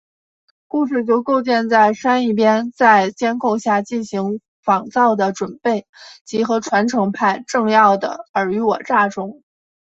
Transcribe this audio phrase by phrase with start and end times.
[0.65, 5.85] 故事就建构在珊一边在监控下进行仿造的准备
[6.25, 9.43] 及和传承派政要的尔虞我诈中。